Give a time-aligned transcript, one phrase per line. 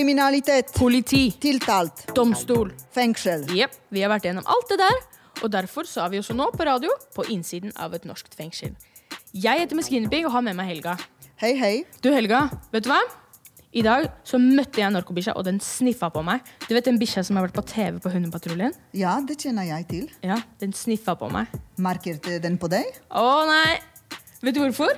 [0.00, 0.72] Kriminalitet.
[0.72, 2.06] politi, Tiltalt.
[2.14, 2.70] domstol.
[2.94, 3.42] Fengsel.
[3.52, 4.94] Jepp, vi har vært gjennom alt det der.
[5.44, 8.72] Og derfor så er vi også nå på radio på innsiden av et norsk fengsel.
[9.34, 10.94] Jeg heter Guinevere og har med meg Helga.
[11.36, 11.84] Hei, hei.
[12.00, 13.02] Du Helga, vet du hva?
[13.76, 16.40] I dag så møtte jeg narkobikkja, og den sniffa på meg.
[16.66, 18.72] Du vet den bikkja som har vært på TV på Hundepatruljen?
[18.96, 20.08] Ja, det kjenner jeg til.
[20.24, 21.52] Ja, den sniffa på meg.
[21.76, 22.88] Markerte den på deg?
[23.12, 23.76] Å nei!
[24.40, 24.96] Vet du hvorfor?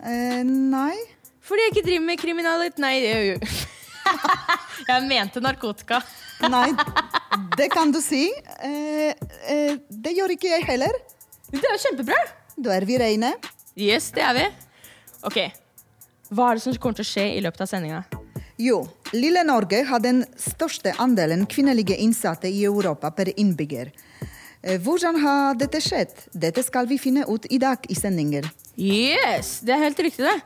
[0.00, 0.96] Eh, nei.
[1.44, 2.80] Fordi jeg ikke driver med kriminalitet.
[2.80, 3.80] Nei, det gjør jo
[4.90, 6.00] Jeg mente narkotika.
[6.50, 6.72] Nei,
[7.56, 8.26] det kan du si.
[8.66, 9.12] Eh,
[9.52, 10.96] eh, det gjør ikke jeg heller.
[11.52, 12.18] Det er jo kjempebra.
[12.56, 13.34] Da er vi reine.
[13.78, 14.46] Yes, det er vi.
[15.22, 15.38] Ok,
[16.32, 18.00] Hva er det som kommer til å skje i løpet av sendinga?
[18.60, 18.80] Jo,
[19.14, 23.92] lille Norge har den største andelen kvinnelige innsatte i Europa per innbygger.
[24.62, 26.12] Eh, Hvordan har dette skjedd?
[26.34, 28.48] Dette skal vi finne ut i dag i sendinger.
[28.76, 30.36] Yes, det er helt riktig, det.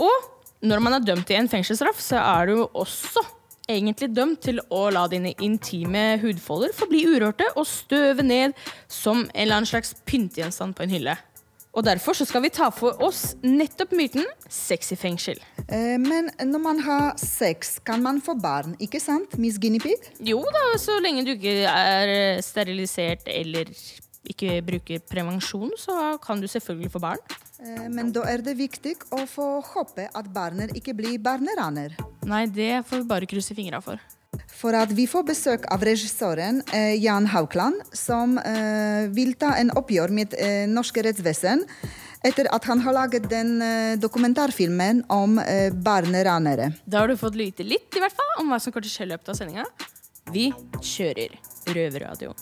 [0.00, 0.30] Og
[0.62, 3.22] når man er dømt til en fengselsstraff, så er du også
[3.70, 8.56] egentlig dømt til å la dine intime hudfolder forbli urørte og støve ned
[8.90, 11.16] som en eller annen slags pyntegjenstand på en hylle.
[11.70, 15.38] Og derfor så skal vi ta for oss nettopp myten sex i fengsel.
[15.68, 20.08] Eh, Men når man har sex, kan man få barn, ikke sant, Miss Guinea Pig?
[20.18, 23.70] Jo da, så lenge du ikke er sterilisert eller
[24.28, 27.22] ikke bruker prevensjon, så kan du selvfølgelig få barn.
[27.60, 31.96] Eh, Men da er det viktig å få håpe at barnet ikke blir barneraner.
[32.28, 34.00] Nei, det får vi bare krysse fingra for.
[34.60, 39.72] For at vi får besøk av regissøren eh, Jan Haukland, som eh, vil ta en
[39.76, 40.36] oppgjør med
[40.70, 41.64] norske rettsvesen
[42.22, 43.54] etter at han har laget den
[43.96, 45.38] dokumentarfilmen om
[45.80, 46.74] barneranere.
[46.84, 48.98] Da har du fått lyte litt i hvert fall om hva som kommer til å
[48.98, 49.64] skje i løpet av sendinga.
[50.28, 50.50] Vi
[50.84, 51.40] kjører
[51.72, 52.36] Røverradio.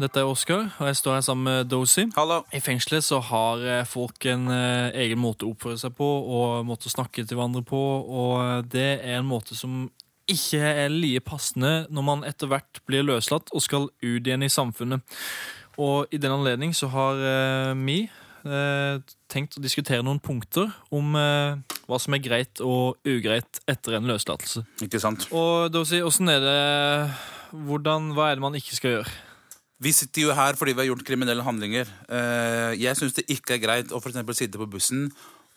[0.00, 2.06] Dette er Oskar, og jeg står her sammen med Dozy.
[2.08, 6.64] I fengselet så har eh, folk en eh, egen måte å oppføre seg på og
[6.64, 9.90] måte å snakke til hverandre på, og eh, det er en måte som
[10.30, 14.52] ikke er like passende når man etter hvert blir løslatt og skal ut igjen i
[14.52, 15.04] samfunnet.
[15.80, 21.16] Og i den anledning så har eh, vi eh, tenkt å diskutere noen punkter om
[21.18, 24.64] eh, hva som er greit og ugreit etter en løslatelse.
[24.86, 25.28] Ikke sant?
[25.28, 26.60] Og Dozy, åssen er det
[27.50, 29.20] hvordan, Hva er det man ikke skal gjøre?
[29.80, 31.88] Vi sitter jo her fordi vi har gjort kriminelle handlinger.
[32.08, 35.10] Eh, Jeg syns det ikke er greit å for eksempel sitte på bussen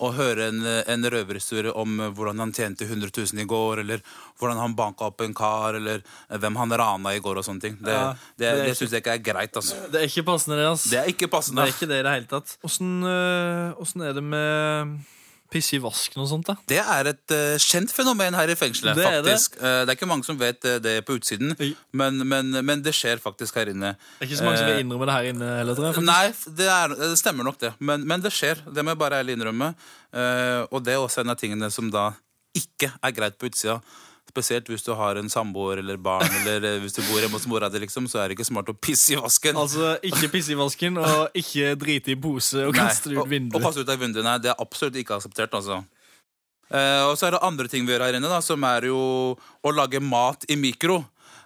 [0.04, 4.02] og høre en, en røverhistorie om hvordan han tjente 100 000 i går, eller
[4.42, 6.02] hvordan han banka opp en kar, eller
[6.34, 7.78] hvem han rana i går og sånne ting.
[7.80, 8.08] Det, Ja,
[8.42, 9.78] det, det det syns jeg ikke er greit, altså.
[9.94, 10.68] Det er ikke passende, det.
[10.72, 10.90] Altså.
[10.92, 12.56] Det er ikke Det er ikke det i det hele tatt.
[12.66, 14.98] Åssen øh, åssen er det med
[15.54, 16.56] piss i vasken og sånt, da?
[16.70, 18.98] Det er et uh, kjent fenomen her i fengselet.
[18.98, 19.36] Det er det.
[19.36, 19.58] faktisk.
[19.62, 21.56] Eh, det er ikke mange som vet uh, det på utsiden,
[21.94, 23.94] men, men, men det skjer faktisk her inne.
[24.18, 25.98] Det er ikke så mange som vil innrømme det her inne heller, tror jeg.
[26.00, 26.10] faktisk.
[26.12, 27.74] Nei, det, er, det stemmer nok det.
[27.80, 28.66] Men, men det skjer.
[28.74, 29.74] Det må jeg bare ærlig innrømme.
[30.70, 32.12] Og det er også en av tingene som da
[32.58, 33.80] ikke er greit på utsida.
[34.34, 37.46] Spesielt hvis du har en samboer eller barn, eller eh, hvis du bor hjemme hos
[37.46, 39.56] mora di, liksom, så er det ikke smart å pisse i vasken.
[39.62, 43.30] Altså, ikke pisse i vasken, og ikke drite i pose og kaste og- ut Og
[43.30, 43.62] vinduet.
[43.68, 44.26] kaste ut av vinduet.
[44.26, 45.84] Nei, det er absolutt ikke akseptert, altså.
[46.74, 49.38] Eh, og så er det andre ting vi gjør her inne, da, som er jo
[49.64, 51.04] å lage mat i mikro.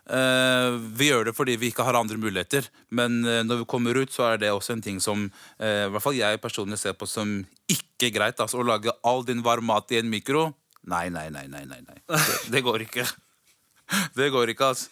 [0.07, 3.97] Eh, vi gjør det fordi vi ikke har andre muligheter, men eh, når vi kommer
[3.99, 5.25] ut, så er det også en ting som
[5.59, 8.39] eh, i hvert fall jeg personlig ser på som ikke greit.
[8.39, 10.53] Altså Å lage all din varme mat i en mikro.
[10.87, 11.99] Nei, nei, nei, nei, nei, nei.
[12.07, 13.05] Det, det går ikke.
[14.15, 14.89] Det går ikke, altså.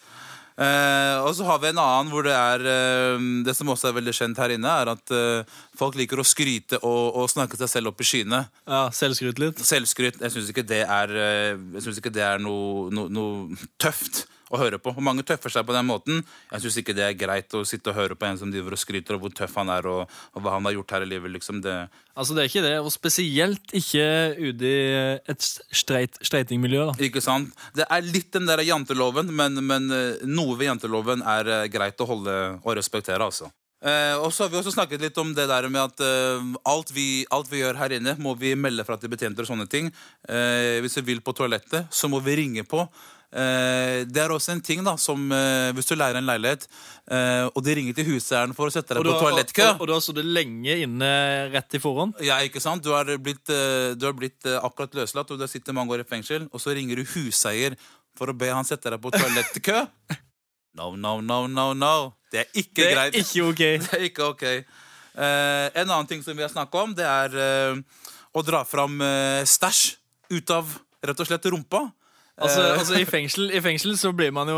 [0.56, 3.95] Eh, og så har vi en annen hvor det er eh, Det som også er
[3.97, 7.72] veldig kjent her inne, er at eh, folk liker å skryte og, og snakke seg
[7.73, 8.45] selv opp i skyene.
[8.63, 9.59] Ja, Selvskryt litt.
[9.59, 10.22] Selvskryt.
[10.23, 14.24] Jeg syns ikke det er, eh, jeg synes ikke det er noe, no, noe tøft
[14.56, 14.94] å høre på.
[14.96, 16.22] Og mange tøffer seg på den måten.
[16.52, 18.81] Jeg syns ikke det er greit å sitte og høre på en som driver og
[18.81, 21.34] skryter av hvor tøff han er, og, og hva han har gjort her i livet.
[21.36, 21.75] Liksom det.
[22.16, 24.07] Altså, det er ikke det, og spesielt ikke
[24.40, 24.80] ute i
[25.36, 26.96] et streit, streitingmiljø, da.
[27.10, 27.52] Ikke sant?
[27.75, 32.02] Det er litt den der janteloven, men, men eh, noe ved janteloven er eh, greit
[32.02, 33.52] å holde og respektere, altså.
[33.85, 36.89] Eh, og så har vi også snakket litt om det der med at eh, alt,
[36.95, 39.91] vi, alt vi gjør her inne, må vi melde fra til betjenter og sånne ting.
[40.25, 42.87] Eh, hvis vi vil på toalettet, så må vi ringe på.
[43.35, 46.67] Eh, det er også en ting da som eh, Hvis du leier en leilighet,
[47.11, 49.89] eh, og de ringer til huseieren for å sette deg Og på toalettkø Og, og
[49.89, 51.09] du har sittet lenge inne
[51.51, 52.21] rett i forhånd.
[52.23, 52.85] ja, ikke sant?
[52.85, 56.07] Du har blitt, du har blitt akkurat løslatt, og du har sittet mange år i
[56.07, 57.75] fengsel, og så ringer du huseier
[58.15, 59.83] for å be han sette deg på toalettkø.
[60.75, 61.93] No, no, no, no, no.
[62.35, 63.19] Det er ikke Det er greit.
[63.21, 63.63] ikke ok.
[63.85, 64.47] Det er ikke ok.
[65.15, 67.77] Uh, en annen ting som vi har snakket om, det er uh,
[68.35, 69.95] å dra fram uh, stæsj
[70.35, 70.73] ut av
[71.05, 71.85] rett og slett rumpa.
[72.35, 74.57] Altså, altså i, fengsel, I fengsel så blir man jo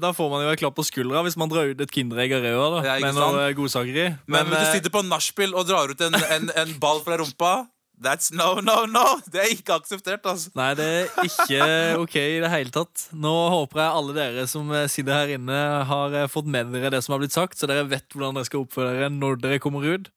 [0.00, 2.78] Da får man jo et klapp på skuldra hvis man drar ut et Kinderegg av
[2.86, 4.06] Ja, med noe godsaker i.
[4.32, 7.18] Men hvis eh, du sitter på nachspiel og drar ut en, en, en ball fra
[7.20, 7.52] rumpa
[8.00, 9.18] That's no, no, no!
[9.26, 10.52] Det er ikke akseptert, altså.
[10.54, 11.64] Nei, det er ikke
[12.04, 13.08] ok i det hele tatt.
[13.10, 15.58] Nå håper jeg alle dere som eh, sitter her inne,
[15.88, 18.46] har eh, fått med dere det som har blitt sagt, så dere vet hvordan dere
[18.46, 20.12] skal oppføre dere når dere kommer ut.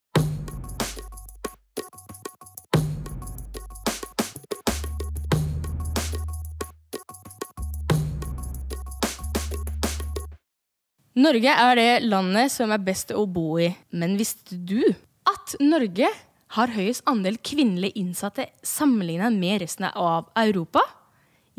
[11.21, 13.73] Norge er det landet som er best å bo i.
[13.89, 14.83] Men visste du
[15.27, 16.13] at Norge
[16.55, 20.83] har høyest andel kvinnelige innsatte sammenlignet med resten av Europa?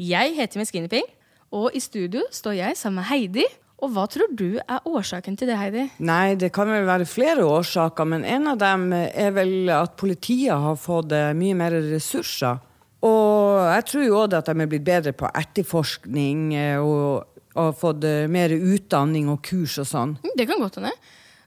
[0.01, 1.05] Jeg heter Miss Guinea
[1.53, 3.45] og i studio står jeg sammen med Heidi.
[3.83, 5.89] Og hva tror du er årsaken til det, Heidi?
[6.07, 10.55] Nei, det kan vel være flere årsaker, men en av dem er vel at politiet
[10.55, 12.61] har fått eh, mye mer ressurser.
[13.03, 17.27] Og jeg tror jo òg at de er blitt bedre på etterforskning eh, og
[17.59, 20.15] har fått eh, mer utdanning og kurs og sånn.
[20.23, 20.95] Mm, Det kan godt hende.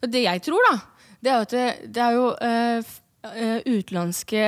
[0.06, 0.76] Det jeg tror, da,
[1.24, 1.66] det er jo det,
[1.96, 2.94] det er jo eh,
[3.66, 4.42] utenlandske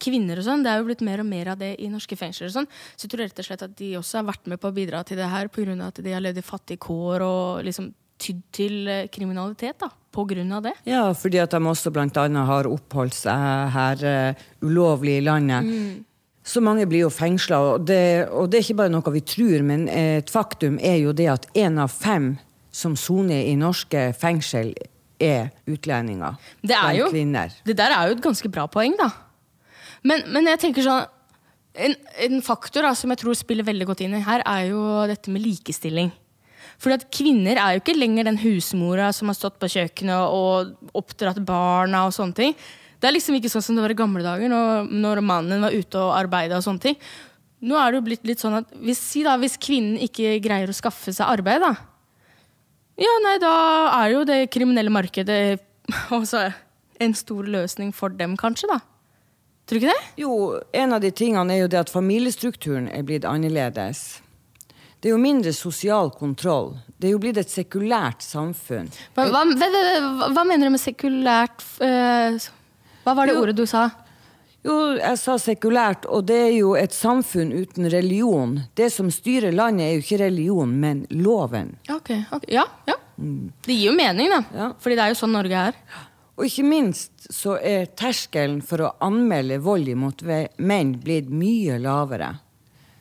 [0.00, 0.62] kvinner og sånn.
[0.64, 2.68] Det er jo blitt mer og mer av det i norske fengsler og sånn.
[2.96, 5.02] Så jeg tror rett og slett at de også har vært med på å bidra
[5.04, 5.76] til det her pga.
[5.86, 7.90] at de har levd i fattige kår og liksom
[8.20, 9.88] tydd til eh, kriminalitet, da.
[10.12, 10.72] På grunn av det.
[10.84, 16.02] Ja, fordi at de også annet har oppholdt seg her uh, ulovlig i landet.
[16.42, 19.62] Så mange blir jo fengsla, og, det- og det er ikke bare noe vi tror,
[19.62, 22.32] men et faktum er jo det at én av fem
[22.72, 24.74] som soner i norske fengsel,
[25.20, 26.38] er utlendinger.
[26.62, 27.10] Det er jo-.
[27.64, 29.10] Det der er jo et ganske bra poeng, da.
[30.02, 31.04] Men, men jeg tenker sånn
[31.80, 31.94] en,
[32.24, 35.30] en faktor da, som jeg tror spiller veldig godt inn i her, er jo dette
[35.32, 36.10] med likestilling.
[36.80, 40.94] Fordi at Kvinner er jo ikke lenger den husmora som har stått på kjøkkenet og
[40.96, 42.06] oppdratt barna.
[42.08, 42.54] og sånne ting.
[43.00, 45.76] Det er liksom ikke sånn som det var i gamle dager, når, når mannen var
[45.76, 46.56] ute og arbeida.
[46.56, 46.98] og sånne ting.
[47.60, 50.76] Nå er det jo blitt litt sånn at hvis, da, hvis kvinnen ikke greier å
[50.76, 51.74] skaffe seg arbeid, da,
[53.00, 53.52] ja, nei, da
[54.02, 55.58] er jo det kriminelle markedet
[56.14, 56.46] også
[57.04, 58.80] en stor løsning for dem, kanskje, da.
[59.70, 60.08] Tror du ikke det?
[60.20, 60.32] Jo,
[60.74, 64.20] en av de tingene er jo det at familiestrukturen er blitt annerledes.
[65.00, 66.74] Det er jo mindre sosial kontroll.
[67.00, 68.90] Det er jo blitt et sekulært samfunn.
[69.16, 72.36] Hva, hva, hva, hva, hva mener du med sekulært uh,
[73.06, 73.44] Hva var det Jo.
[73.46, 73.86] ordet du sa?
[74.66, 78.58] Jo, jeg sa sekulært, og det er jo et samfunn uten religion.
[78.76, 81.74] Det som styrer landet, er jo ikke religion, men loven.
[81.88, 82.98] Ok, ok, Ja, ja.
[83.20, 84.42] Det gir jo mening, da.
[84.56, 84.66] Ja.
[84.80, 85.80] Fordi det er jo sånn Norge er.
[86.40, 90.22] Og ikke minst så er terskelen for å anmelde vold imot
[90.56, 92.30] menn blitt mye lavere.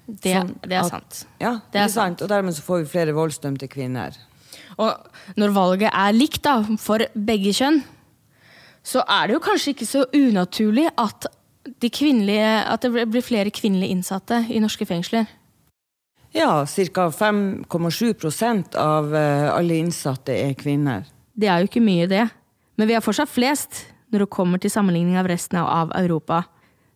[0.10, 1.22] Det, Sånn det er sant.
[1.40, 2.24] Ja, Det er ikke sant?
[2.26, 4.18] Og dermed så får vi flere voldsdømte kvinner.
[4.82, 7.80] Og når valget er likt da, for begge kjønn,
[8.84, 11.30] så er det jo kanskje ikke så unaturlig at,
[11.64, 11.90] de
[12.40, 15.28] at det blir flere kvinnelige innsatte i norske fengsler.
[16.32, 17.10] Ja, ca.
[17.10, 21.06] 5,7 av eh, alle innsatte er kvinner.
[21.34, 22.28] Det er jo ikke mye, det.
[22.78, 26.44] Men vi er fortsatt flest når det kommer til sammenligning av resten av- Europa.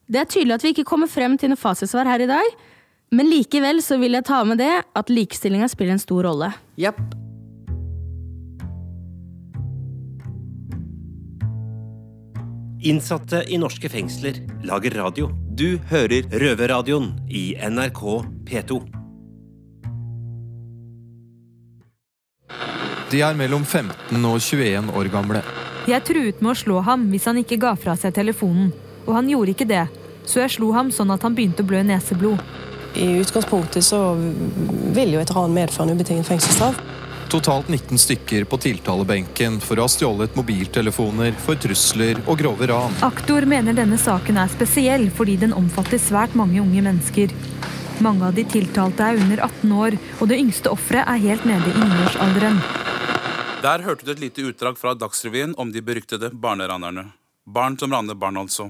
[0.05, 2.55] Det er tydelig at vi ikke kommer frem til noe fasitsvar her i dag,
[3.13, 6.53] men likevel så vil jeg ta med det at likestillinga spiller en stor rolle.
[6.77, 7.22] Japp.
[12.83, 15.29] Innsatte i norske fengsler lager radio.
[15.55, 18.01] Du hører Røverradioen i NRK
[18.43, 18.79] P2.
[23.13, 25.43] De er mellom 15 og 21 år gamle.
[25.87, 28.73] Jeg truet med å slå ham hvis han ikke ga fra seg telefonen,
[29.05, 29.85] og han gjorde ikke det,
[30.27, 32.43] så jeg slo ham sånn at han begynte å blø neseblod.
[32.99, 34.09] I utgangspunktet så
[34.91, 36.83] vil jo et ran medføre en ubetinget fengselsstraff.
[37.33, 42.93] Totalt 19 stykker på tiltalebenken for å ha stjålet mobiltelefoner for trusler og grove ran.
[43.01, 47.33] Aktor mener denne saken er spesiell fordi den omfatter svært mange unge mennesker.
[48.05, 51.73] Mange av de tiltalte er under 18 år, og det yngste offeret er helt nede
[51.73, 52.61] i niårsalderen.
[53.65, 57.09] Der hørte du et lite utdrag fra Dagsrevyen om de beryktede barneranerne.
[57.49, 58.69] Barn som raner barn, altså.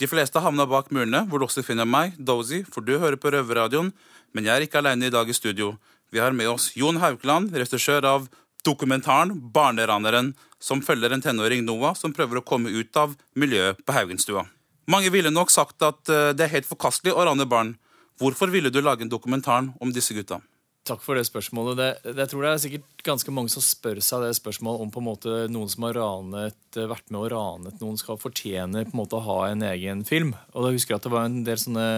[0.00, 3.28] De fleste havna bak murene, hvor du også finner meg, Dozy, for du hører på
[3.36, 3.92] Røverradioen.
[4.32, 5.76] Men jeg er ikke alene i dag i studio.
[6.14, 8.28] Vi har med oss Jon Haukeland, regissør av
[8.62, 13.96] dokumentaren 'Barneraneren', som følger en tenåring, Noah, som prøver å komme ut av miljøet på
[13.96, 14.44] Haugenstua.
[14.86, 17.74] Mange ville nok sagt at eh, det er helt forkastelig å rane barn.
[18.22, 20.38] Hvorfor ville du lage en dokumentar om disse gutta?
[20.84, 21.78] Takk for det spørsmålet.
[21.78, 25.00] Det, jeg tror det er sikkert ganske mange som spør seg det spørsmålet om på
[25.00, 28.92] en måte noen som har ranet, eh, vært med og ranet noen, skal fortjene på
[28.92, 30.34] en måte å ha en egen film.
[30.52, 31.88] Og da husker jeg at det var en del sånne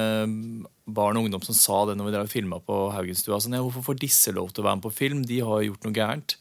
[0.86, 3.40] barn og ungdom som sa det når vi drev filma på Haugenstua.
[3.42, 5.26] Sånn, ja, hvorfor får disse lov til å være med på film?
[5.26, 6.38] De har gjort noe gærent.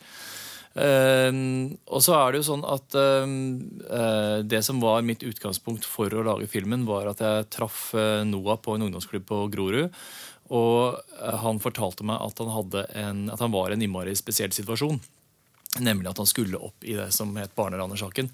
[0.75, 3.35] Um, og så er det jo sånn at um,
[3.87, 8.25] uh, det som var mitt utgangspunkt for å lage filmen, var at jeg traff eh,
[8.27, 9.95] Noah på en ungdomsklubb på Grorud.
[10.53, 14.53] Og eh, han fortalte meg at han, en, at han var i en innmari spesiell
[14.55, 15.01] situasjon.
[15.83, 18.29] Nemlig at han skulle opp i det som het barneranersaken.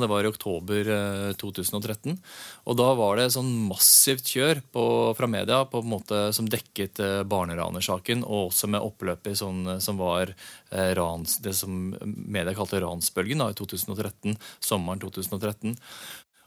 [0.00, 2.16] Det var i oktober eh, 2013.
[2.64, 4.84] Og da var det sånn massivt kjør på,
[5.18, 9.82] fra media på en måte som dekket eh, barneranersaken, og også med oppløpet sånn, eh,
[9.84, 15.76] som var eh, rans, det som media kalte ransbølgen da, i 2013, sommeren 2013.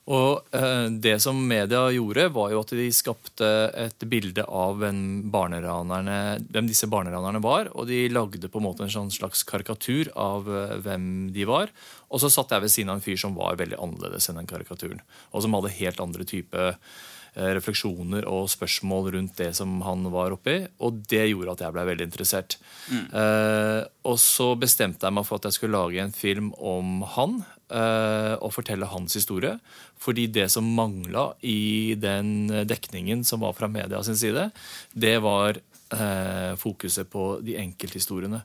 [0.10, 5.30] Og eh, Det som media gjorde, var jo at de skapte et bilde av hvem,
[5.30, 7.70] hvem disse barneranerne var.
[7.76, 11.70] Og de lagde på en måte en sånn slags karikatur av eh, hvem de var.
[12.10, 14.50] Og så satt jeg ved siden av en fyr som var veldig annerledes enn den
[14.50, 15.04] karikaturen.
[15.30, 20.34] Og som hadde helt andre type eh, refleksjoner og spørsmål rundt det som han var
[20.34, 20.64] oppi.
[20.82, 22.58] Og det gjorde at jeg ble veldig interessert.
[22.90, 27.44] Eh, og så bestemte jeg meg for at jeg skulle lage en film om han.
[27.70, 29.56] Eh, og fortelle hans historie.
[30.00, 34.50] Fordi det som mangla i den dekningen som var fra media sin side,
[34.94, 38.44] det var eh, fokuset på de enkelthistoriene.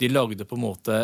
[0.00, 1.02] De lagde på en måte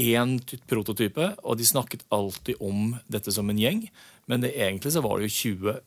[0.00, 0.38] én
[0.68, 3.84] prototype, og de snakket alltid om dette som en gjeng.
[4.26, 5.80] Men det, egentlig så var det jo 20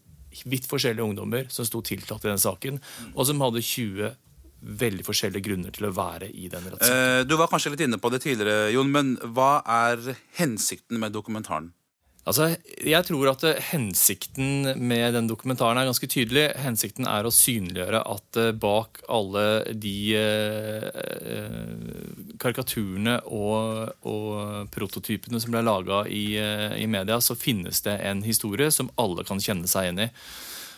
[0.51, 2.81] vidt forskjellige ungdommer som sto tiltalt i den saken,
[3.13, 4.11] og som hadde 20
[4.65, 7.21] veldig forskjellige grunner til å være i den rettssaken.
[7.21, 11.15] Eh, du var kanskje litt inne på det tidligere, Jon, men hva er hensikten med
[11.15, 11.73] dokumentaren?
[12.25, 16.47] Altså, jeg tror at Hensikten med den dokumentaren er ganske tydelig.
[16.57, 19.43] Hensikten er å synliggjøre at eh, bak alle
[19.77, 20.89] de eh,
[22.41, 26.33] karikaturene og, og prototypene som ble laga i,
[26.81, 30.11] i media, så finnes det en historie som alle kan kjenne seg igjen i.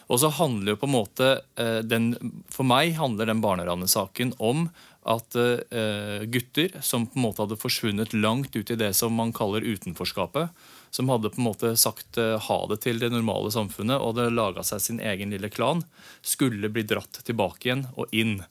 [0.07, 2.13] Og så handler jo på en måte eh, den,
[2.53, 4.69] For meg handler den barneranesaken om
[5.07, 9.31] at eh, gutter som på en måte hadde forsvunnet langt ut i det som man
[9.35, 10.51] kaller utenforskapet,
[10.91, 14.35] som hadde på en måte sagt eh, ha det til det normale samfunnet og hadde
[14.35, 15.85] laga seg sin egen lille klan,
[16.19, 18.41] skulle bli dratt tilbake igjen og inn.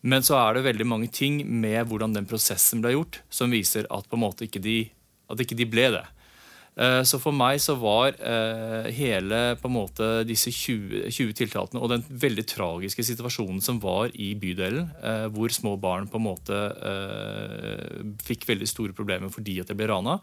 [0.00, 3.88] Men så er det veldig mange ting med hvordan den prosessen ble gjort, som viser
[3.92, 4.78] at på en måte ikke de,
[5.36, 6.06] ikke de ble det.
[6.78, 11.82] Eh, Så for meg så var eh, hele på en måte disse 20, 20 tiltakene
[11.82, 16.28] og den veldig tragiske situasjonen som var i bydelen, eh, hvor små barn på en
[16.28, 16.60] måte
[18.22, 20.18] fikk veldig store problemer fordi at de ble rana.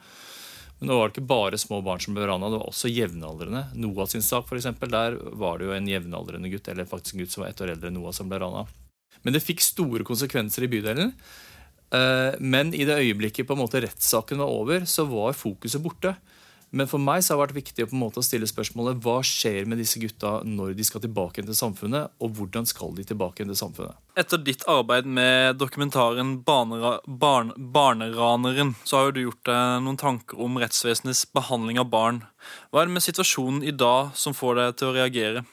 [0.80, 3.66] Men nå var det ikke bare små barn som ble rana, det var også jevnaldrende.
[3.80, 7.36] Noah sin sak, eksempel, der var det jo en jevnaldrende gutt, eller faktisk en gutt
[7.36, 8.66] som var ett år eldre enn Noah, som ble rana.
[9.24, 11.14] Men det fikk store konsekvenser i bydelen.
[12.44, 16.12] Men i det øyeblikket på en måte rettssaken var over, så var fokuset borte.
[16.76, 19.22] Men for meg så har det vært viktig å på en måte stille spørsmålet hva
[19.24, 23.48] skjer med disse gutta når de skal tilbake til samfunnet, og hvordan skal de tilbake
[23.48, 23.96] til samfunnet?
[24.20, 30.00] Etter ditt arbeid med dokumentaren Barnera, barn, 'Barneraneren', så har jo du gjort deg noen
[30.00, 32.24] tanker om rettsvesenets behandling av barn.
[32.72, 35.46] Hva er det med situasjonen i dag som får deg til å reagere?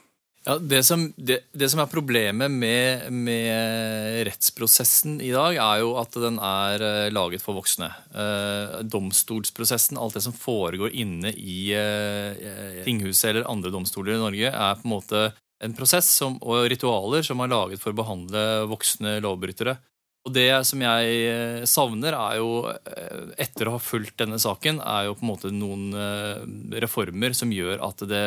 [0.45, 5.93] Ja, det, som, det, det som er problemet med, med rettsprosessen i dag, er jo
[6.01, 7.93] at den er eh, laget for voksne.
[8.11, 14.51] Eh, domstolsprosessen, alt det som foregår inne i eh, tinghuset eller andre domstoler i Norge,
[14.51, 15.23] er på en måte
[15.63, 19.77] en prosess som, og ritualer som er laget for å behandle voksne lovbrytere.
[20.23, 24.79] Og det som jeg eh, savner, er jo, eh, etter å ha fulgt denne saken,
[24.79, 26.45] er jo på en måte noen eh,
[26.85, 28.23] reformer som gjør at det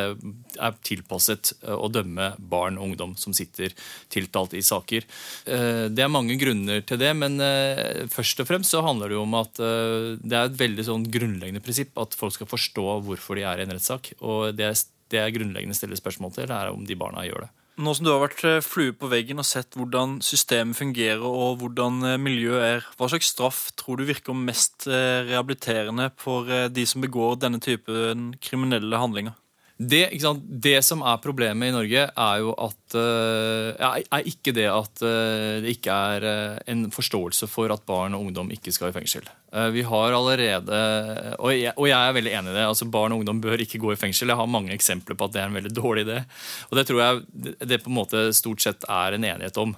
[0.59, 3.71] er tilpasset å dømme barn og ungdom som sitter
[4.11, 5.07] tiltalt i saker.
[5.45, 7.39] Det er mange grunner til det, men
[8.11, 11.63] først og fremst så handler det jo om at det er et veldig sånn grunnleggende
[11.63, 14.13] prinsipp at folk skal forstå hvorfor de er i en rettssak.
[14.21, 14.71] Og det,
[15.15, 17.53] er grunnleggende stiller spørsmål til, er om de barna gjør det.
[17.75, 21.57] Nå som du har vært eh, flue på veggen og sett hvordan systemet fungerer og
[21.59, 26.85] hvordan eh, miljøet er, hva slags straff tror du virker mest eh, rehabiliterende for de
[26.87, 29.35] som begår denne typen kriminelle handlinger?
[29.75, 30.05] Det,
[30.63, 35.57] det som er problemet i Norge, er jo at eh, er, ikke det at eh,
[35.65, 39.27] det ikke er eh, en forståelse for at barn og ungdom ikke skal i fengsel.
[39.71, 40.77] Vi har allerede
[41.39, 42.63] og jeg, og jeg er veldig enig i det.
[42.67, 44.31] altså Barn og ungdom bør ikke gå i fengsel.
[44.31, 46.17] Jeg har mange eksempler på at det er en veldig dårlig idé.
[46.67, 49.71] Og det tror jeg det på en måte stort sett er en enighet om.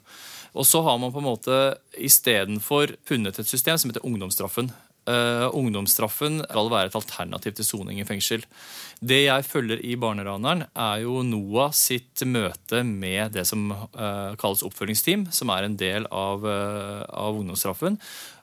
[0.58, 1.60] Og så har man på en måte
[1.94, 4.72] istedenfor funnet et system som heter ungdomsstraffen.
[5.08, 8.42] Eh, ungdomsstraffen skal være et alternativ til soning i fengsel.
[9.00, 14.66] Det jeg følger i Barneraneren, er jo Noah sitt møte med det som uh, kalles
[14.66, 18.00] oppfølgingsteam, som er en del av, uh, av ungdomsstraffen.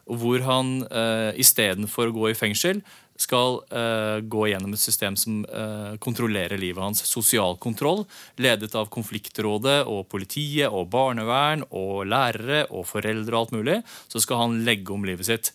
[0.09, 2.81] Hvor han uh, istedenfor å gå i fengsel,
[3.15, 7.03] skal uh, gå gjennom et system som uh, kontrollerer livet hans.
[7.07, 8.03] Sosial kontroll,
[8.41, 13.79] ledet av konfliktrådet og politiet og barnevern og lærere og foreldre og alt mulig.
[14.11, 15.53] Så skal han legge om livet sitt.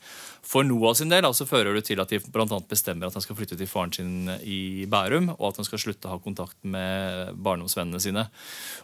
[0.51, 3.23] For Noah sin del altså, fører det til at de blant annet bestemmer at han
[3.23, 6.57] skal flytte til faren sin i Bærum, og at han skal slutte å ha kontakt
[6.65, 8.25] med barndomsvennene sine.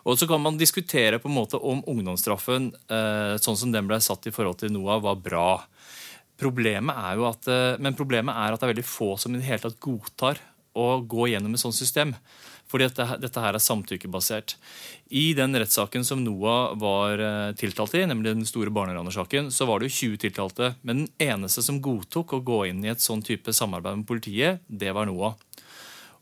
[0.05, 3.99] Og Så kan man diskutere på en måte om ungdomsstraffen uh, sånn som den ble
[4.05, 5.49] satt i forhold til Noah, var bra.
[6.41, 9.41] Problemet er jo at, eh, men problemet er at det er veldig få som i
[9.41, 10.41] det hele tatt godtar
[10.77, 12.13] å gå gjennom et sånt system.
[12.67, 14.57] Fordi dette, dette her er samtykkebasert.
[15.15, 19.81] I den rettssaken som Noah var eh, tiltalt i, nemlig den store barneranersaken, så var
[19.81, 20.73] det jo 20 tiltalte.
[20.83, 24.67] Men den eneste som godtok å gå inn i et sånn type samarbeid med politiet,
[24.67, 25.39] det var Noah.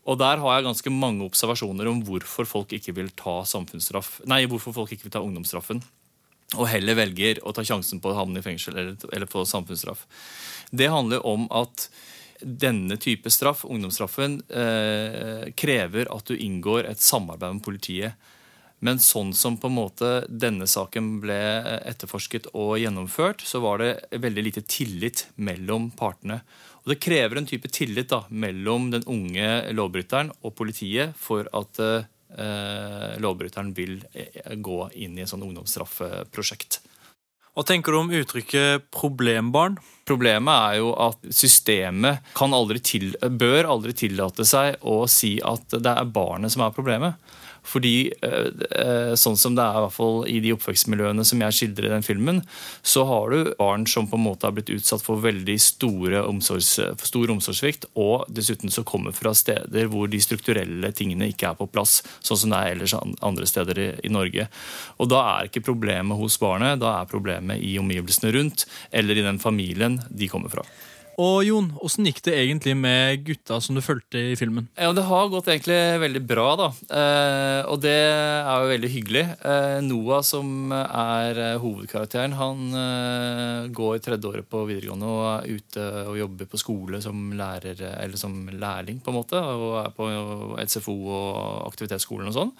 [0.04, 3.40] Og der har jeg ganske mange observasjoner om hvorfor folk ikke vil ta
[4.28, 5.80] nei, hvorfor folk ikke vil ta ungdomsstraffen
[6.54, 10.04] og heller velger å ta sjansen på å havne i fengsel eller, eller få samfunnsstraff.
[10.70, 11.88] Det handler om at
[12.44, 18.30] denne type straff, ungdomsstraffen, eh, krever at du inngår et samarbeid med politiet.
[18.84, 21.38] Men sånn som på en måte denne saken ble
[21.88, 26.42] etterforsket og gjennomført, så var det veldig lite tillit mellom partene.
[26.84, 31.80] Og Det krever en type tillit da, mellom den unge lovbryteren og politiet for at
[31.80, 32.10] eh,
[33.22, 36.80] lovbryteren vil eh, gå inn i et sånn ungdomsstraffeprosjekt.
[37.54, 39.78] Hva tenker du om uttrykket 'problembarn'?
[40.04, 45.78] Problemet er jo at systemet kan aldri til, bør aldri tillate seg å si at
[45.78, 47.16] det er barnet som er problemet.
[47.64, 51.56] Fordi eh, eh, sånn som det er i hvert fall i de oppvekstmiljøene som jeg
[51.58, 52.42] skildrer i den filmen,
[52.84, 55.56] så har du barn som på en måte har blitt utsatt for veldig
[56.24, 61.50] omsorgs, for stor omsorgssvikt, og dessuten så kommer fra steder hvor de strukturelle tingene ikke
[61.50, 64.46] er på plass, sånn som det er ellers andre steder i, i Norge.
[65.00, 69.24] Og da er ikke problemet hos barnet, da er problemet i omgivelsene rundt, eller i
[69.24, 70.66] den familien de kommer fra.
[71.20, 74.66] Og Jon, Åssen gikk det egentlig med gutta som du fulgte i filmen?
[74.74, 76.68] Ja, Det har gått egentlig veldig bra, da.
[76.90, 79.24] Eh, og det er jo veldig hyggelig.
[79.38, 85.54] Eh, Noah, som er eh, hovedkarakteren, han eh, går tredje året på videregående og er
[85.54, 89.38] ute og jobber på skole som lærer, eller som lærling, på en måte.
[89.38, 90.10] Og er på
[90.66, 92.54] SFO og aktivitetsskolen og sånn.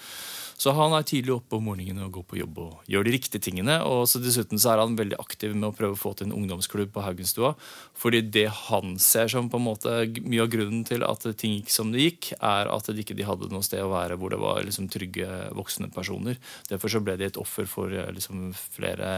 [0.61, 3.43] Så han er tidlig oppe om morgenen og går på jobb og gjør de riktige
[3.43, 3.81] tingene.
[3.88, 6.37] Og så dessuten så er han veldig aktiv med å prøve å få til en
[6.38, 7.55] ungdomsklubb på Haugenstua.
[7.99, 11.75] Fordi det han ser som på en måte mye av grunnen til at ting gikk
[11.75, 14.62] som det gikk, er at de ikke hadde noe sted å være hvor det var
[14.67, 16.38] liksom trygge voksne personer.
[16.71, 19.11] Derfor så ble de et offer for eh, liksom flere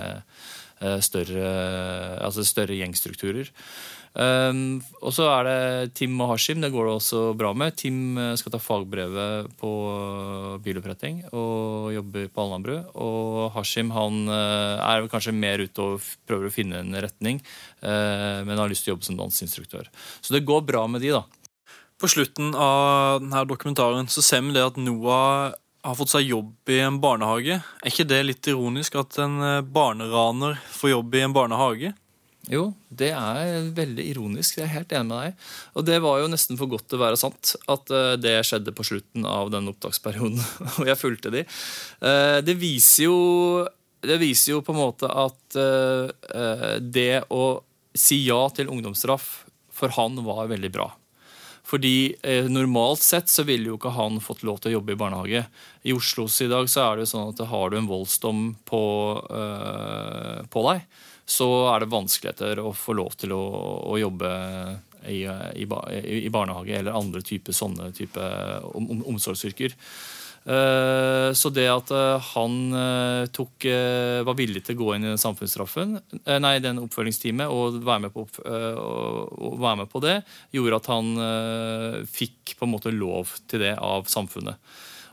[0.80, 1.52] eh, større,
[2.24, 3.52] altså større gjengstrukturer.
[4.16, 6.62] Um, og så er det Tim og Hashim.
[6.64, 7.74] Det går det også bra med.
[7.76, 9.72] Tim eh, skal ta fagbrevet på
[10.64, 12.78] biloppretting og jobber på Alnabru.
[12.96, 17.42] Og Hashim han uh, er kanskje mer ute og prøver å finne en retning,
[17.84, 19.92] uh, men har lyst til å jobbe som dansinstruktør.
[20.24, 21.26] Så det går bra med de, da.
[22.00, 25.52] På slutten av denne dokumentaren så ser vi det at Noah
[25.86, 27.60] har fått seg jobb i en barnehage.
[27.60, 29.38] Er ikke det litt ironisk at en
[29.72, 31.92] barneraner får jobb i en barnehage?
[32.52, 34.60] Jo, det er veldig ironisk.
[34.60, 35.46] Jeg er helt enig med deg.
[35.74, 38.74] Og det var jo nesten for godt til å være sant at uh, det skjedde
[38.76, 40.38] på slutten av den opptaksperioden.
[40.78, 41.42] og jeg fulgte de.
[41.98, 43.18] Uh, det viser jo
[44.06, 47.58] det viser jo på en måte at uh, det å
[47.96, 50.86] si ja til ungdomsstraff for han var veldig bra.
[51.66, 55.00] Fordi eh, Normalt sett så ville jo ikke han fått lov til å jobbe i
[55.00, 55.42] barnehage.
[55.82, 58.82] I Oslo i dag så er det jo sånn at har du en voldsdom på,
[59.40, 60.84] eh, på deg,
[61.26, 63.42] så er det vanskeligheter å få lov til å,
[63.90, 64.30] å jobbe
[65.10, 68.22] i, i, i, barnehage eller andre typer sånne type
[68.72, 69.74] om, om, omsorgsyrker.
[70.46, 75.10] Uh, så det at uh, han uh, tok, var villig til å gå inn i
[75.10, 75.96] den samfunnsstraffen,
[76.38, 80.20] nei, den oppfølgingsteamet og være med, på, og være med på det,
[80.54, 84.60] gjorde at han fikk på en måte lov til det av samfunnet.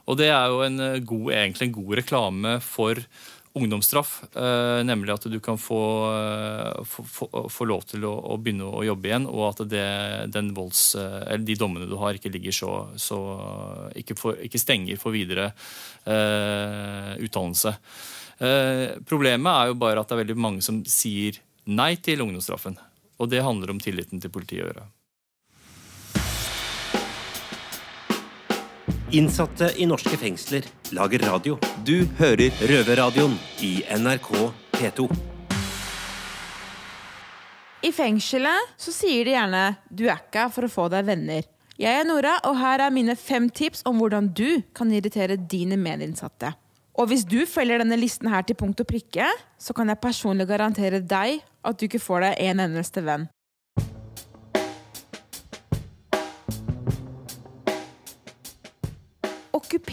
[0.04, 3.00] Og det er jo en god, egentlig en god reklame for
[3.54, 8.38] ungdomsstraff, eh, nemlig at du kan få, eh, få, få, få lov til å, å,
[8.42, 12.56] begynne å jobbe igjen, og at det, volds, eh, de dommene du har, ikke ligger
[12.56, 13.20] så, så
[13.94, 15.52] ikke, for, ikke, stenger for videre
[16.02, 17.76] eh, utdannelse.
[18.42, 21.38] Eh, problemet er jo bare at det er veldig mange som sier
[21.70, 22.74] nei til ungdomsstraffen.
[23.22, 24.88] Og det handler om tilliten til politiet å gjøre.
[29.14, 31.54] Innsatte i norske fengsler lager radio.
[31.86, 34.30] Du hører Røverradioen i NRK
[34.74, 35.04] P2.
[37.86, 41.46] I fengselet så sier de gjerne 'du er ikke her for å få deg venner'.
[41.78, 45.78] Jeg er Nora, og her er mine fem tips om hvordan du kan irritere dine
[45.78, 46.50] medinnsatte.
[46.98, 50.48] Og hvis du følger denne listen her til punkt og prikke, så kan jeg personlig
[50.48, 53.28] garantere deg at du ikke får deg en eneste venn.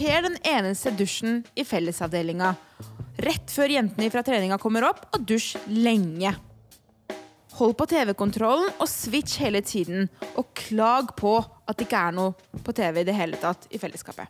[0.02, 2.48] Kuper den eneste dusjen i fellesavdelinga.
[3.22, 6.32] Rett før jentene fra treninga kommer opp, og dusj lenge.
[7.60, 10.08] Hold på TV-kontrollen og switch hele tiden.
[10.34, 13.78] Og klag på at det ikke er noe på TV i det hele tatt i
[13.78, 14.26] fellesskapet.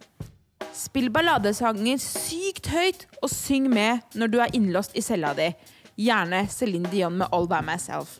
[0.76, 5.48] Spill balladesanger sykt høyt, og syng med når du er innlåst i cella di.
[5.96, 8.18] Gjerne Céline Dion med All By Myself.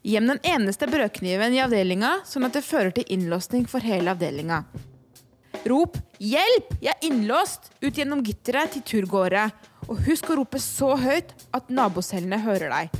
[0.00, 4.64] Gjem den eneste brødkniven i avdelinga, sånn at det fører til innlåsning for hele avdelinga.
[5.64, 9.48] Rop 'hjelp, jeg er innlåst' ut gjennom gitteret til turgåere.
[9.88, 12.92] Og husk å rope så høyt at nabocellene hører deg.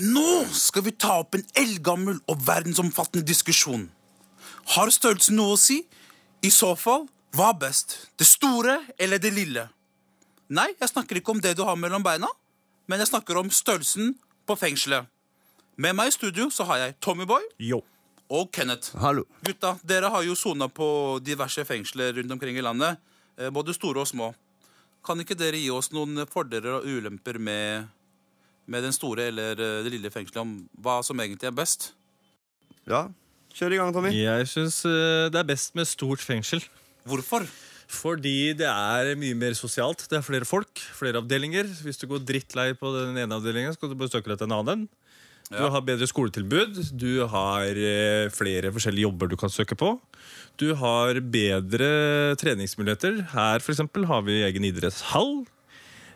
[0.00, 3.90] Nå skal vi ta opp en eldgammel og verdensomfattende diskusjon.
[4.72, 5.82] Har størrelsen noe å si?
[6.40, 7.96] I så fall, hva er best?
[8.18, 9.66] Det store eller det lille?
[10.54, 12.28] Nei, jeg snakker ikke om det du har mellom beina,
[12.86, 14.12] men jeg snakker om størrelsen
[14.46, 15.08] på fengselet.
[15.80, 17.42] Med meg i studio så har jeg Tommyboy
[18.30, 18.92] og Kenneth.
[19.02, 19.24] Hallo.
[19.44, 20.86] Gutta, dere har jo sona på
[21.24, 23.00] diverse fengsler rundt omkring i landet.
[23.38, 24.30] eh, Både store og små.
[25.04, 27.88] Kan ikke dere gi oss noen fordeler og ulemper med,
[28.66, 31.90] med den store eller eh, det lille fengselet, om hva som egentlig er best?
[32.86, 33.08] Ja,
[33.54, 34.14] kjør i gang, Tommy.
[34.14, 36.62] Jeg syns det er best med stort fengsel.
[37.08, 37.44] Hvorfor?
[37.94, 40.06] Fordi det er mye mer sosialt.
[40.08, 41.68] Det er flere folk, flere avdelinger.
[41.84, 44.86] Hvis du går drittlei på den ene avdelingen, skal du besøke deg til en annen.
[45.50, 45.68] Du Ja.
[45.68, 46.96] har bedre skoletilbud.
[46.96, 50.00] Du har eh, flere forskjellige jobber du kan søke på.
[50.56, 53.20] Du har bedre treningsmuligheter.
[53.34, 55.44] Her for eksempel, har vi egen idrettshall.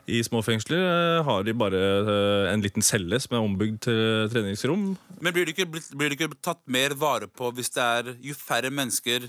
[0.08, 4.28] I små fengsler eh, har de bare eh, en liten celle som er ombygd til
[4.32, 4.96] treningsrom.
[5.20, 8.32] Men blir det ikke, blir det ikke tatt mer vare på hvis det er jo
[8.32, 9.28] færre mennesker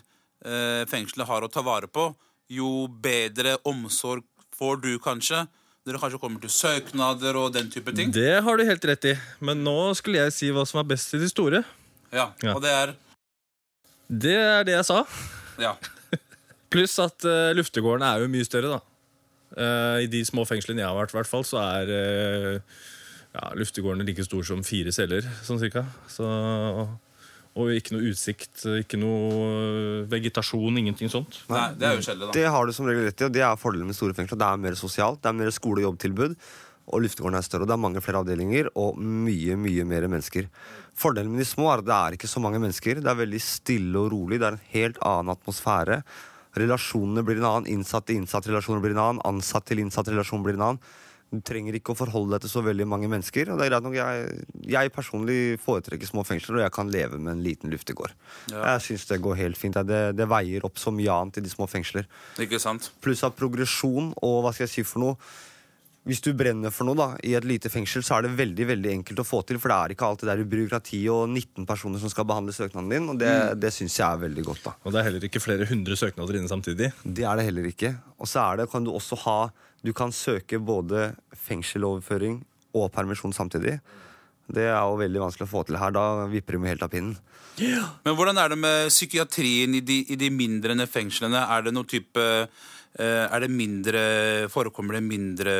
[0.89, 2.05] fengselet har å ta vare på,
[2.49, 4.23] jo bedre omsorg
[4.55, 5.45] får du kanskje?
[5.87, 8.11] Dere kanskje kommer til søknader og den type ting?
[8.13, 9.13] Det har du helt rett i.
[9.43, 11.63] Men nå skulle jeg si hva som er best i de store.
[12.11, 12.53] Ja, Ja.
[12.55, 12.95] og det er
[14.09, 15.03] Det er det jeg sa.
[15.61, 15.75] Ja.
[16.73, 18.79] Pluss at uh, luftegården er jo mye større, da.
[19.57, 22.59] Uh, I de små fengslene jeg har vært, i hvert fall, så er uh,
[23.33, 25.85] ja, luftegården like stor som fire celler, sånn cirka.
[26.09, 26.25] Så,
[27.59, 31.41] og ikke noe utsikt, ikke noe vegetasjon, ingenting sånt.
[31.51, 32.37] Nei, det er jo kjedelig, da.
[32.37, 34.39] Det har du som regel rett i, og det er fordelen med store fengsler.
[34.39, 36.35] Det er mer sosialt, det er mer skole- og jobbtilbud.
[36.89, 40.47] Og luftegården er større, og det er mange flere avdelinger og mye mye mer mennesker.
[40.97, 43.03] Fordelen med de små er at det er ikke så mange mennesker.
[43.03, 44.39] Det er veldig stille og rolig.
[44.41, 45.99] Det er en helt annen atmosfære.
[46.57, 47.69] Relasjonene blir en annen.
[47.75, 49.21] Innsatt til innsatt-relasjoner blir en annen.
[49.29, 50.81] Ansatt til innsatt-relasjon blir en annen.
[51.29, 53.51] Du trenger ikke å forholde deg til så veldig mange mennesker.
[53.51, 57.19] Og det er greit nok, jeg, jeg personlig foretrekker små fengsler, og jeg kan leve
[57.21, 58.15] med en liten luftegård.
[58.49, 58.63] Ja.
[58.73, 59.77] Jeg synes det går helt fint.
[59.89, 62.09] Det, det veier opp så mye annet i de små fengsler.
[62.41, 62.89] Ikke sant?
[63.03, 65.19] Pluss av progresjon og hva skal jeg si for noe
[66.09, 68.91] Hvis du brenner for noe da, i et lite fengsel, så er det veldig veldig
[68.97, 69.59] enkelt å få til.
[69.61, 72.89] For det er ikke alt det der byråkrati og 19 personer som skal behandle søknaden
[72.89, 73.09] din.
[73.13, 73.59] Og det, Mm.
[73.61, 74.63] det syns jeg er veldig godt.
[74.63, 76.91] da Og det er heller ikke flere hundre søknader inne samtidig.
[77.05, 77.93] Det er det heller ikke.
[78.19, 82.41] Og så er det, kan du også ha Du kan søke både fengseloverføring
[82.75, 83.79] og permisjon samtidig.
[84.51, 85.91] Det er jo veldig vanskelig å få til her.
[85.95, 87.15] Da vipper de helt av pinnen.
[87.59, 91.41] Men hvordan er det med psykiatrien i de, i de mindre fengslene?
[91.49, 92.47] Er det noe type
[92.97, 94.01] er det mindre,
[94.49, 95.53] Forekommer det mindre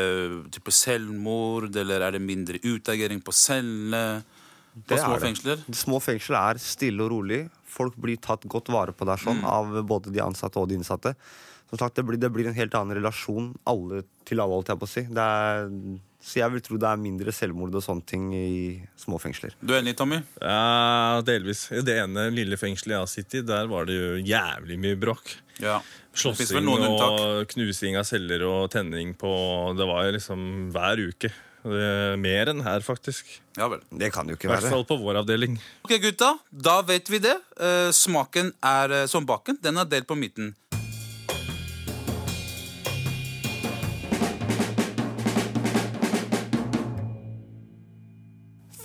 [0.51, 4.23] type selvmord, eller er det mindre utagering på cellene?
[4.73, 5.27] På Det små er det.
[5.27, 5.57] fengsler?
[5.75, 7.49] Små fengsler er stille og rolig.
[7.69, 9.45] Folk blir tatt godt vare på der sånn, Mm.
[9.45, 11.15] av både de ansatte og de innsatte.
[11.69, 14.79] Som sagt, det blir, det blir en helt annen relasjon alle, til alle, holdt jeg
[14.79, 15.01] på å si.
[15.03, 15.69] Det er,
[16.19, 18.49] så jeg vil tro det er mindre selvmord og sånne ting i
[18.99, 19.53] små fengsler.
[19.63, 20.19] Du er enig, Tommy?
[20.43, 21.69] Ja, delvis.
[21.71, 24.99] I det ene lille fengselet jeg har sittet i, der var det jo jævlig mye
[24.99, 25.37] bråk.
[25.63, 25.79] Ja.
[26.19, 29.29] Slåssing og knusing av celler og tenning på
[29.77, 30.41] Det var jo liksom
[30.73, 31.31] hver uke.
[31.63, 33.27] Mer enn her, faktisk.
[33.59, 33.81] Ja vel.
[33.91, 35.57] Det kan det jo I hvert fall på vår avdeling.
[35.83, 36.33] Ok, gutta.
[36.49, 37.35] Da vet vi det.
[37.59, 39.59] Eh, smaken er eh, som baken.
[39.61, 40.53] Den er delt på midten.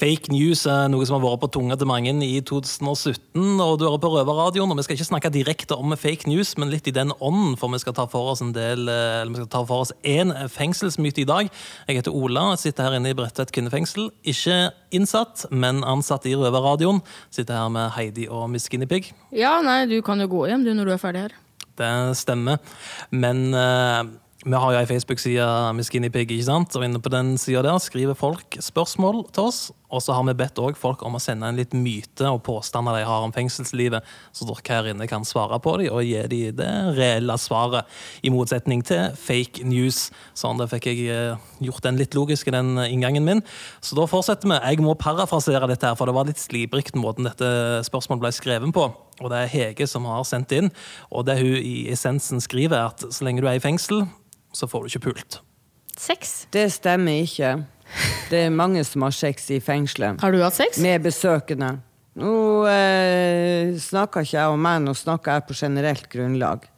[0.05, 3.39] Fake news er noe som har vært på tunga til mange i 2017.
[3.63, 6.69] og Du hører på Røverradioen, og vi skal ikke snakke direkte om fake news, men
[6.69, 9.49] litt i den ånden, for vi skal ta for oss en del, eller vi skal
[9.55, 11.49] ta for oss én fengselsmyte i dag.
[11.89, 14.11] Jeg heter Ola, sitter her inne i Bredtvet kvinnefengsel.
[14.29, 14.59] Ikke
[14.93, 17.01] innsatt, men ansatt i Røverradioen.
[17.33, 19.09] Sitter her med Heidi og Miss Guinepeig.
[19.33, 21.39] Ja, nei, du kan jo gå hjem du når du er ferdig her.
[21.81, 22.61] Det stemmer.
[23.09, 24.05] Men eh,
[24.45, 26.75] Vi har jo ei Facebook-side med Skinnypig, ikke sant?
[26.77, 29.61] og inne på den sida der skriver folk spørsmål til oss.
[29.89, 32.99] Og så har vi bedt også folk om å sende en litt myte og påstander
[32.99, 34.05] de har om fengselslivet,
[34.37, 37.89] så dere her inne kan svare på dem og gi dem det reelle svaret,
[38.21, 40.11] i motsetning til fake news.
[40.37, 43.41] Sånn, da fikk jeg eh, gjort den litt logisk i den inngangen min.
[43.81, 44.59] Så da fortsetter vi.
[44.61, 47.49] Jeg må parafrasere dette, her, for det var litt slibrikt måten dette
[47.89, 48.91] spørsmålet ble skrevet på.
[49.23, 50.69] Og det er Hege som har sendt inn,
[51.09, 54.05] og det hun i essensen skriver, er at så lenge du er i fengsel,
[54.55, 55.41] så får du ikke pult.
[55.99, 56.47] Sex?
[56.55, 57.57] Det stemmer ikke.
[58.31, 60.23] Det er mange som har sex i fengselet.
[60.23, 60.81] Har du hatt sex?
[60.83, 61.77] Med besøkende.
[62.19, 62.35] Nå
[62.71, 66.69] eh, snakker ikke jeg om meg, nå snakker jeg på generelt grunnlag.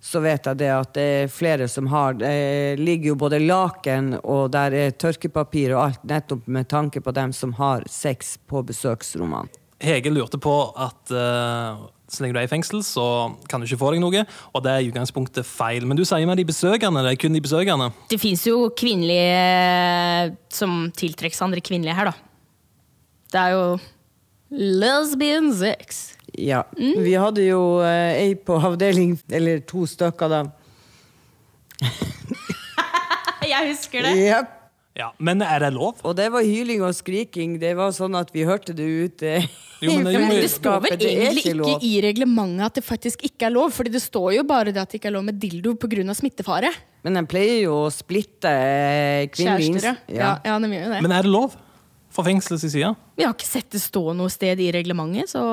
[0.00, 4.12] Så vet jeg det at det er flere som har Det ligger jo både laken
[4.20, 8.62] og der er tørkepapir og alt, nettopp med tanke på dem som har sex på
[8.62, 9.50] besøksrommene.
[9.82, 13.04] Hege lurte på at eh, så lenge du er i fengsel, så
[13.50, 14.24] kan du ikke få deg noe.
[14.56, 15.84] Og det er i utgangspunktet feil.
[15.88, 17.04] Men du sier med de besøkende.
[17.04, 17.90] Det er kun de besøkende.
[18.08, 22.16] Det fins jo kvinnelige eh, som tiltrekker seg andre kvinnelige her, da.
[23.28, 23.64] Det er jo
[24.80, 26.04] lesbian sex.
[26.38, 26.62] Ja.
[26.78, 30.44] Vi hadde jo eh, ei på avdeling, eller to stykker, da.
[33.48, 34.16] Jeg husker det.
[34.18, 34.57] Jep.
[34.98, 36.00] Ja, Men er det lov?
[36.02, 37.52] Og det var hyling og skriking.
[37.62, 39.38] Det var sånn at vi hørte det ute.
[39.78, 40.94] Jo, men det- jo, men det står vel.
[40.98, 41.84] Det egentlig ikke lov.
[41.86, 43.70] i reglementet at det faktisk ikke er lov.
[43.70, 46.02] Fordi det står jo bare det at det ikke er lov med dildo pga.
[46.18, 46.72] smittefare.
[47.06, 49.94] Men den pleier jo å splitte eh, kvinnelige ja.
[50.10, 50.32] ja.
[50.44, 51.02] Ja, de gjør jo det.
[51.06, 51.54] Men er det lov?
[52.10, 52.90] Fra fengselets side?
[53.14, 55.44] Vi har ikke sett det stå noe sted i reglementet, så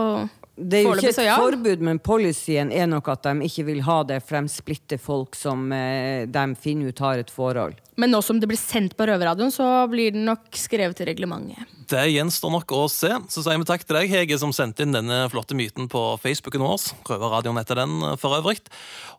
[0.55, 3.97] Det er jo ikke et forbud, men policyen er nok at de ikke vil ha
[4.07, 7.81] det, for de splitter folk som eh, de finner ut har et forhold.
[7.99, 11.73] Men nå som det blir sendt på Røverradioen, så blir det nok skrevet i reglementet.
[11.91, 13.11] Det gjenstår nok å se.
[13.29, 16.63] Så sier vi takk til deg, Hege, som sendte inn denne flotte myten på Facebooken
[16.65, 16.87] vår.
[17.11, 18.63] Røverradioen heter den eh, for øvrig.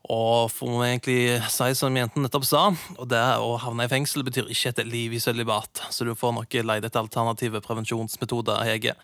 [0.08, 1.20] Og får vi egentlig
[1.52, 2.64] si som jenten nettopp sa,
[2.96, 5.84] og det å havne i fengsel betyr ikke et liv i sølibat.
[5.92, 8.96] Så du får nok leide etter alternative prevensjonsmetoder, Hege.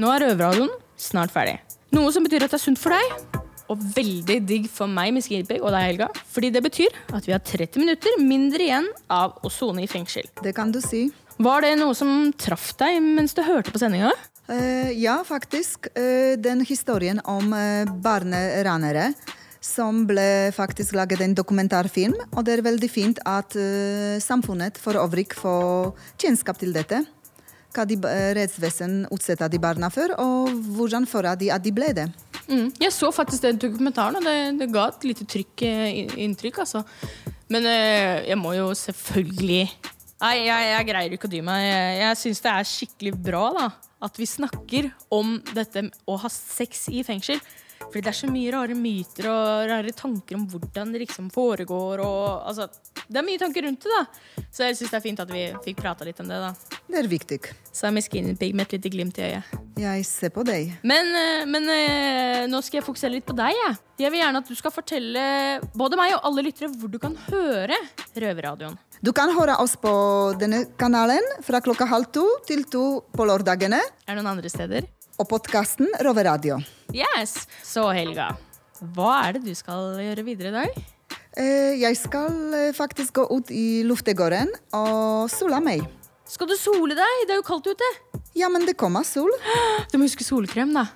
[0.00, 1.58] Nå er Røverradioen snart ferdig.
[1.92, 5.26] Noe som betyr at det er sunt for deg, og veldig digg for meg med
[5.26, 6.06] Skinnypig og deg, Helga.
[6.32, 10.24] Fordi det betyr at vi har 30 minutter mindre igjen av å sone i fengsel.
[10.40, 11.08] Det kan du si.
[11.40, 14.14] Var det noe som traff deg mens du hørte på sendinga?
[14.48, 15.90] Uh, ja, faktisk.
[15.92, 19.10] Uh, den historien om uh, barneranere
[19.60, 22.16] som ble faktisk laget en dokumentarfilm.
[22.32, 27.02] Og det er veldig fint at eh, samfunnet for øvrig får kjennskap til dette.
[27.70, 31.92] Hva de, uh, rettsvesen utsetter de barna for, og hvordan får de at de ble
[31.96, 32.08] det.
[32.50, 32.70] Mm.
[32.82, 36.82] Jeg så faktisk den dokumentaren, og det, det ga et lite trykk, eh, inntrykk, altså.
[37.50, 39.64] Men eh, jeg må jo selvfølgelig
[40.20, 41.62] Nei, jeg, jeg greier ikke å dy meg.
[41.64, 43.68] Jeg, jeg syns det er skikkelig bra da,
[44.04, 47.40] at vi snakker om dette å ha sex i fengsel.
[47.86, 52.02] Fordi det er så mye rare myter og rare tanker om hvordan det liksom foregår.
[52.04, 52.68] Og, altså,
[53.08, 54.44] det er mye tanker rundt det, da.
[54.50, 56.38] Så jeg syns det er fint at vi fikk prata litt om det.
[56.44, 56.78] da.
[56.90, 57.40] Det er viktig.
[57.72, 59.56] Så vi skinny pig med et lite glimt i øyet.
[59.80, 60.74] Jeg ser på deg.
[60.86, 63.56] Men, eh, men eh, nå skal jeg fokusere litt på deg.
[63.56, 63.80] Jeg.
[64.04, 65.24] jeg vil gjerne at du skal fortelle
[65.74, 67.78] både meg og alle lyttere hvor du kan høre
[68.14, 68.78] Røverradioen.
[69.00, 69.90] Du kan høre oss på
[70.36, 72.84] denne kanalen fra klokka halv to til to
[73.16, 73.80] på lørdagene.
[73.80, 74.84] Er det noen andre steder?
[75.20, 76.56] Og podkasten Roveradio.
[76.96, 77.42] Yes!
[77.60, 78.30] Så Helga,
[78.96, 80.78] hva er det du skal gjøre videre i dag?
[81.36, 85.84] Eh, jeg skal eh, faktisk gå ut i luftegården og sole meg.
[86.24, 87.26] Skal du sole deg?
[87.28, 87.90] Det er jo kaldt ute.
[88.38, 89.28] Ja, men det kommer sol.
[89.92, 90.86] Du må huske solkrem, da.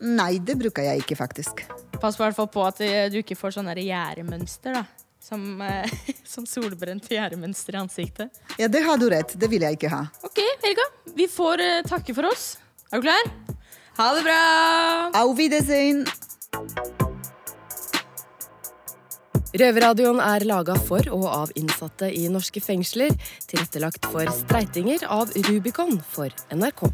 [0.00, 1.60] Nei, det bruker jeg ikke, faktisk.
[2.00, 4.86] Pass i hvert fall på at eh, du ikke får sånn gjerdemønster, da.
[5.20, 5.92] Som, eh,
[6.32, 8.44] som solbrent gjerdemønster i ansiktet.
[8.56, 9.36] Ja, det har du rett.
[9.36, 10.06] Det vil jeg ikke ha.
[10.24, 10.88] Ok, Helga.
[11.20, 12.54] Vi får eh, takke for oss.
[12.88, 13.34] Er du klar?
[13.96, 15.10] Ha det bra!
[15.22, 16.00] Auf Wiedersehen!
[19.54, 23.14] Røverradioen er laga for og av innsatte i norske fengsler.
[23.46, 26.88] Tilrettelagt for streitinger av Rubicon for NRK.